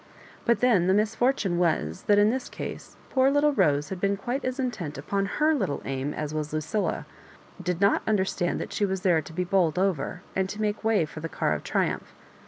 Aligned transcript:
But 0.45 0.61
then 0.61 0.87
the 0.87 0.95
misfortune 0.95 1.59
was, 1.59 2.05
that 2.07 2.17
in 2.17 2.31
this 2.31 2.49
case 2.49 2.97
poor 3.11 3.29
little 3.29 3.53
Rose 3.53 3.89
had 3.89 4.01
been 4.01 4.17
quite 4.17 4.43
as 4.43 4.59
intent 4.59 4.97
upon 4.97 5.27
her 5.37 5.53
little 5.53 5.79
aim 5.85 6.11
as 6.15 6.33
was 6.33 6.51
Lucilla, 6.51 7.05
and 7.57 7.65
did 7.67 7.79
not 7.81 8.01
under 8.07 8.25
stand 8.25 8.59
that 8.59 8.73
she 8.73 8.83
was 8.83 9.01
there 9.01 9.21
to 9.21 9.31
be 9.31 9.43
bowled 9.43 9.77
over, 9.77 10.23
and 10.35 10.49
to 10.49 10.59
make 10.59 10.83
way 10.83 11.05
for 11.05 11.19
the 11.19 11.29
car 11.29 11.53
of 11.53 11.63
triumph. 11.63 12.15